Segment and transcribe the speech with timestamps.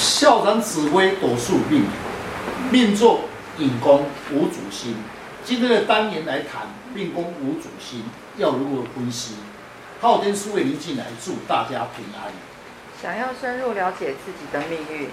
[0.00, 1.84] 校长紫微斗数命，
[2.70, 3.20] 命坐
[3.58, 4.94] 寅宫无主星。
[5.44, 6.62] 今天的单元来谈
[6.94, 8.02] 命宫无主星
[8.38, 9.34] 要如何分析。
[10.00, 12.32] 昊天书院林进来祝大家平安。
[13.02, 15.10] 想要深入了解自己的命运，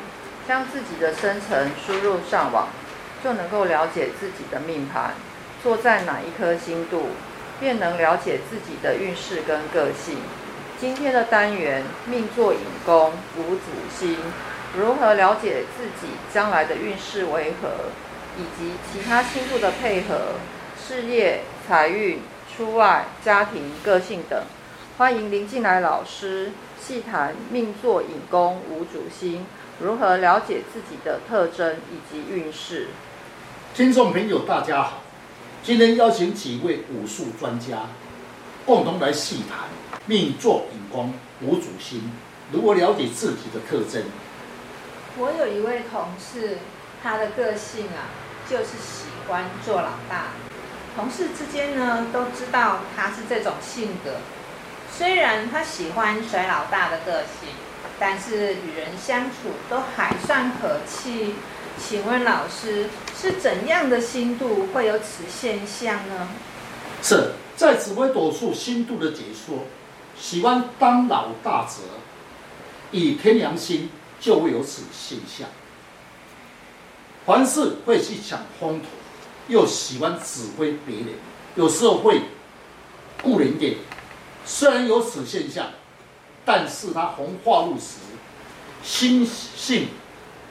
[0.47, 2.69] 将自己的生辰输入上网，
[3.21, 5.15] 就能够了解自己的命盘，
[5.61, 7.09] 坐在哪一颗星度，
[7.59, 10.19] 便能了解自己的运势跟个性。
[10.79, 13.61] 今天的单元命坐寅宫无主
[13.99, 14.15] 星，
[14.75, 17.69] 如何了解自己将来的运势为何，
[18.37, 20.35] 以及其他星度的配合，
[20.77, 22.19] 事业、财运、
[22.55, 24.43] 出外、家庭、个性等。
[24.97, 29.45] 欢迎林进来老师细谈命座引宫无主星，
[29.79, 32.87] 如何了解自己的特征以及运势。
[33.73, 35.01] 听众朋友，大家好，
[35.63, 37.83] 今天邀请几位武术专家，
[38.65, 39.69] 共同来细谈
[40.07, 42.11] 命座引宫无主星，
[42.51, 44.03] 如何了解自己的特征。
[45.19, 46.59] 我有一位同事，
[47.01, 48.13] 他的个性啊，
[48.47, 50.27] 就是喜欢做老大。
[50.95, 54.17] 同事之间呢，都知道他是这种性格。
[54.95, 57.49] 虽然他喜欢甩老大的个性，
[57.99, 61.35] 但是与人相处都还算和气。
[61.79, 66.29] 请问老师，是怎样的星度会有此现象呢？
[67.03, 69.65] 是在紫微斗数星度的解说，
[70.19, 71.81] 喜欢当老大者，
[72.89, 75.47] 以天梁星就会有此现象。
[77.25, 78.87] 凡事会去抢风头，
[79.47, 81.07] 又喜欢指挥别人，
[81.55, 82.21] 有时候会
[83.21, 83.75] 顾人点。
[84.45, 85.67] 虽然有此现象，
[86.45, 87.97] 但是他红化禄时，
[88.81, 89.89] 心性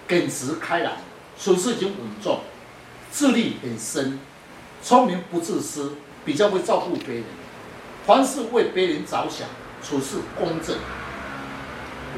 [0.06, 0.92] 耿直开朗，
[1.40, 2.40] 处事情稳重，
[3.10, 4.20] 智力很深，
[4.82, 5.94] 聪明不自私，
[6.26, 7.24] 比较会照顾别人，
[8.06, 9.48] 凡事为别人着想，
[9.82, 10.76] 处事公正。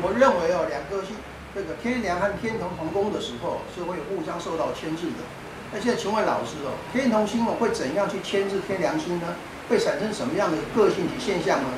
[0.03, 1.15] 我认为哦，两个性，
[1.55, 5.25] 这个天梁和天同同宫的时候，是会互相受到牵制的。
[5.73, 9.27] 那现在请问老师哦，天同星哦会怎样去牵制天梁星呢？
[9.69, 11.69] 会产生什么样的个性及现象呢？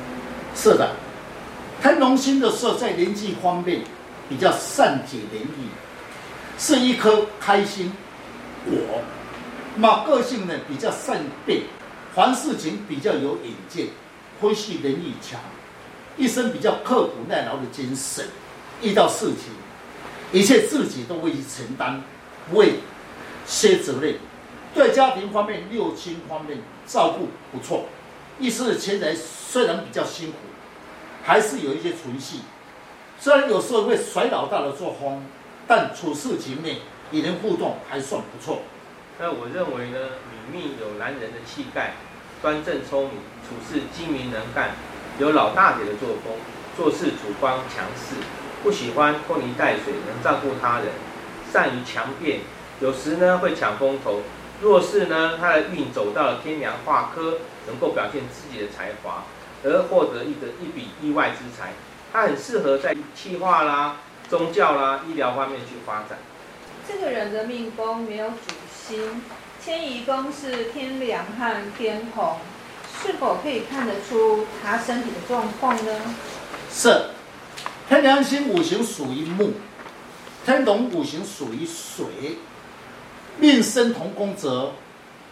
[0.55, 0.91] 是的，
[1.81, 3.81] 天同星的时候在人际方面
[4.29, 5.69] 比较善解人意，
[6.57, 7.91] 是一颗开心
[8.65, 8.77] 果。
[9.75, 11.61] 那个性呢比较善变，
[12.13, 13.87] 凡事情比较有远见，
[14.39, 15.39] 分析能力强，
[16.17, 18.25] 一生比较刻苦耐劳的精神。
[18.81, 19.53] 遇到事情，
[20.31, 22.01] 一切自己都会去承担，
[22.49, 22.79] 不会
[23.45, 24.15] 卸责任。
[24.73, 27.85] 对家庭方面、六亲方面照顾不错，
[28.39, 30.37] 一生的钱财虽然比较辛苦，
[31.23, 32.37] 还是有一些存续。
[33.19, 35.25] 虽然有时候会甩老大的作风，
[35.67, 36.77] 但处事情面
[37.11, 38.61] 与人互动还算不错。
[39.19, 39.97] 那我认为呢，
[40.31, 41.93] 女命有男人的气概，
[42.41, 43.11] 端正聪明，
[43.45, 44.71] 处事精明能干，
[45.19, 46.33] 有老大姐的作风，
[46.75, 48.15] 做事主观强势，
[48.63, 50.87] 不喜欢拖泥带水，能照顾他人，
[51.51, 52.41] 善于强辩，
[52.79, 54.21] 有时呢会抢风头。
[54.61, 59.23] 若是呢，他的运走到了天梁化科，能够表现自己的才华，
[59.63, 61.73] 而获得一个一笔意外之财，
[62.13, 63.97] 他很适合在气化啦、
[64.29, 66.19] 宗教啦、医疗方面去发展。
[66.87, 69.23] 这个人的命宫没有主星，
[69.63, 72.37] 迁移宫是天梁和天同，
[73.01, 75.91] 是否可以看得出他身体的状况呢？
[76.71, 77.05] 是，
[77.91, 79.51] 天梁星五行属于木，
[80.45, 82.37] 天同五行属于水。
[83.37, 84.71] 命生同宫则，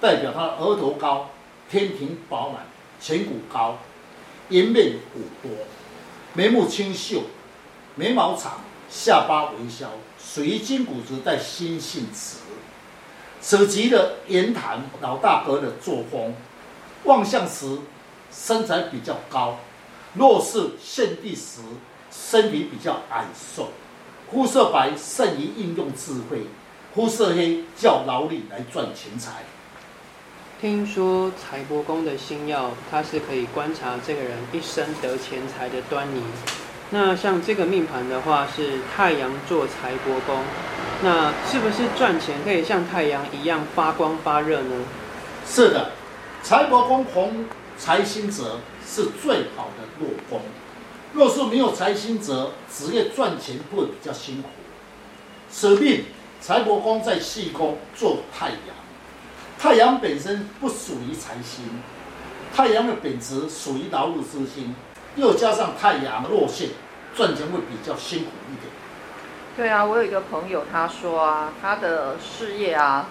[0.01, 1.29] 代表他额头高，
[1.71, 2.65] 天庭饱满，
[3.01, 3.77] 颧骨高，
[4.49, 5.49] 颜面骨多，
[6.33, 7.21] 眉目清秀，
[7.95, 8.59] 眉毛长，
[8.89, 9.87] 下巴微削，
[10.21, 12.39] 属于筋骨质带心性直。
[13.39, 16.35] 此吉的言谈老大哥的作风，
[17.05, 17.77] 望相时
[18.29, 19.57] 身材比较高，
[20.13, 21.61] 若是现地时
[22.11, 23.69] 身体比较矮瘦，
[24.31, 26.47] 肤色白，善于应用智慧。
[26.93, 29.43] 肤色黑，较劳力来赚钱财。
[30.59, 36.21] 听说财帛宫的星耀，它是可以观察这个人一生得钱财的端倪。
[36.89, 40.43] 那像这个命盘的话，是太阳坐财帛宫，
[41.03, 44.83] 那是不是赚钱可以像太阳一样发光发热呢？
[45.47, 45.91] 是的，
[46.41, 47.45] 财帛宫红
[47.77, 50.41] 财星者是最好的落宫。
[51.13, 54.49] 若是没有财星则，职业赚钱会比较辛苦。
[55.51, 56.05] 舍命。
[56.41, 58.57] 财帛宫在细宫做太阳，
[59.59, 61.65] 太阳本身不属于财星，
[62.55, 64.73] 太阳的本质属于劳碌之星，
[65.17, 66.69] 又加上太阳落陷，
[67.13, 68.71] 赚钱会比较辛苦一点。
[69.57, 73.09] 对啊，我有一个朋友，他说啊，他的事业啊，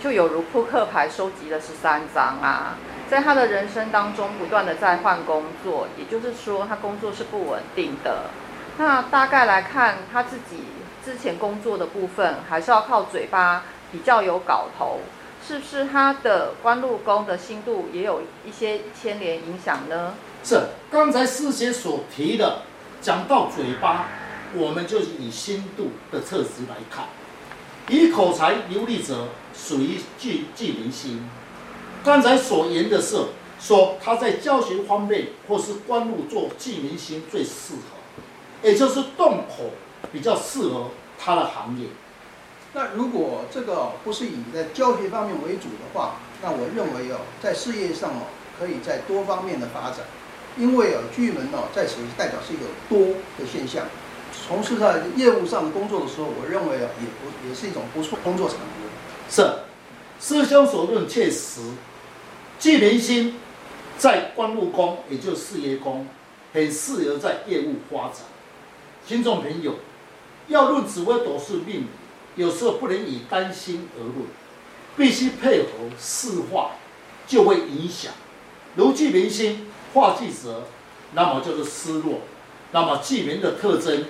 [0.00, 2.76] 就有如扑克牌收集了十三张啊，
[3.12, 8.30] 在他的人生当中不断的在换工作，也就是说他工作是不稳定的。
[8.78, 10.64] 那大概来看，他自己
[11.04, 15.00] 之前工作的部分，还是要靠嘴巴比较有搞头，
[15.46, 20.14] 是不是他的官禄宫的星度也有一些牵连影响呢？
[20.42, 20.58] 是，
[20.90, 22.62] 刚才师姐所提的，
[23.02, 24.06] 讲到嘴巴，
[24.54, 27.04] 我们就以星度的特质来看，
[27.88, 31.28] 以口才流利者属于巨巨门星。
[32.04, 33.16] 刚才所言的是
[33.60, 37.98] 说他在教学方面或是官路做巨门星最适合。
[38.62, 39.72] 也就是动口
[40.12, 41.88] 比较适合他的行业。
[42.74, 48.22] 那如果这个不是以在教学方面为主的话，那我认为哦，在事业上哦，
[48.56, 50.06] 可以在多方面的发展，
[50.56, 53.84] 因为哦，巨门哦，在此代表是一个多的现象。
[54.46, 58.64] 从事在业务上工作的时候，我认为啊，也不也是一种不错工作场合。
[59.28, 59.44] 是，
[60.20, 61.60] 师兄所论确实，
[62.62, 63.34] 巨门星
[63.98, 66.06] 在官禄宫，也就是事业宫，
[66.52, 68.18] 很适合在业务发展。
[69.04, 69.74] 听众朋友，
[70.46, 71.88] 要论紫微斗数命，
[72.36, 74.28] 有时候不能以单星而论，
[74.96, 76.76] 必须配合四化，
[77.26, 78.12] 就会影响。
[78.76, 80.62] 如巨门星化忌者，
[81.14, 82.20] 那么就是失落，
[82.70, 84.04] 那么巨门的特征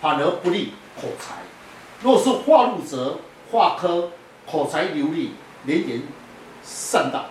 [0.00, 1.34] 反而不利口才。
[2.02, 3.18] 若是化禄则
[3.50, 4.08] 化科，
[4.50, 5.32] 口才流利，
[5.66, 6.00] 连言
[6.64, 7.26] 善道。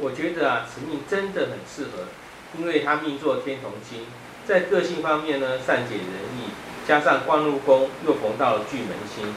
[0.00, 2.08] 我觉得啊，此命真的很适合，
[2.58, 4.06] 因为他命作天同星。
[4.46, 6.06] 在个性方面呢，善解人
[6.36, 6.50] 意，
[6.88, 9.34] 加上官禄宫又逢到了巨门星，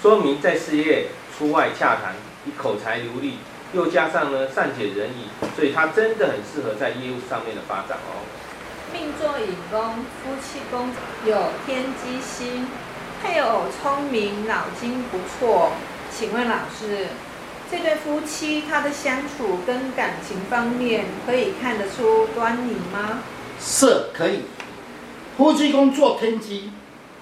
[0.00, 1.06] 说明在事业
[1.36, 2.14] 出外洽谈，
[2.44, 3.38] 以口才流利，
[3.72, 8.22] 又加上呢善解人意，所以他真的很适合在业务上面的发展哦。
[8.92, 10.90] 命作引宫，夫妻宫
[11.24, 12.68] 有天机星，
[13.22, 15.72] 配偶聪明，脑筋不错。
[16.14, 17.06] 请问老师，
[17.72, 23.20] 这对夫妻他的相处跟感情方面可以看得出端倪吗？
[23.58, 24.40] 是可以，
[25.38, 26.70] 夫妻宫坐天机，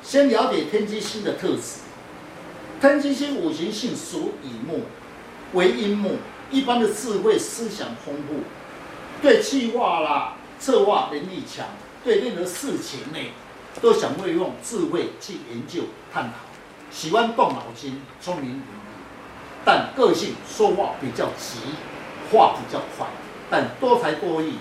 [0.02, 1.82] 先了解天机星的特质。
[2.80, 4.80] 天机星五行性属乙木，
[5.52, 6.16] 为阴木，
[6.50, 8.42] 一般的智慧思想丰富，
[9.22, 11.64] 对计划啦、策划能力强，
[12.02, 13.30] 对任何事情呢，
[13.80, 16.38] 都想会用智慧去研究探讨，
[16.90, 18.60] 喜欢动脑筋，聪明，
[19.64, 21.58] 但个性说话比较急，
[22.30, 23.06] 话比较快，
[23.50, 24.54] 但多才多艺。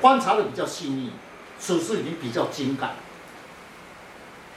[0.00, 1.12] 观察的比较细腻，
[1.60, 2.90] 处事也比较精干。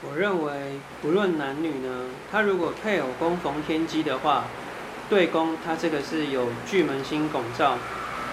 [0.02, 4.44] 我认为不论男女呢，他如果配偶宫逢天机的话，
[5.08, 7.78] 对宫他这个是有巨门星拱照，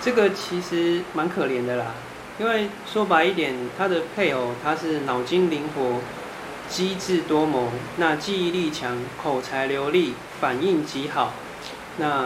[0.01, 1.93] 这个其实蛮可怜的啦。
[2.39, 5.99] 因为说白一点，他的配偶他是脑筋灵活、
[6.67, 11.31] 机智多谋，那记忆力强、口才流利、反应极好，
[11.95, 12.25] 那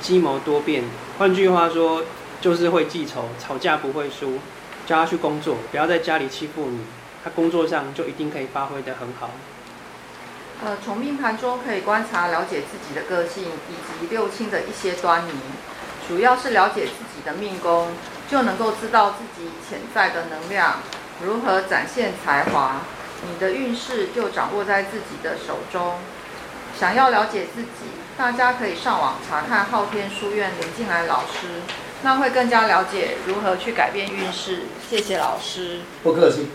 [0.00, 0.84] 计谋多变。
[1.18, 2.02] 换句话说。
[2.40, 4.38] 就是会记仇，吵架不会输，
[4.84, 6.80] 叫他去工作，不要在家里欺负你，
[7.24, 9.30] 他工作上就一定可以发挥得很好。
[10.62, 15.32] 呃，从命盘中可以观察了解自己的个性以及六亲的一些端倪，
[16.06, 17.92] 主要是了解自己的命宫，
[18.30, 20.80] 就能够知道自己潜在的能量
[21.24, 22.82] 如何展现才华，
[23.26, 25.94] 你的运势就掌握在自己的手中。
[26.78, 27.68] 想要了解自己，
[28.16, 31.62] 大家可以上网查看昊天书院林静来老师。
[32.02, 34.64] 那会更加了解如何去改变运势。
[34.90, 35.80] 谢谢老师。
[36.02, 36.48] 不客气。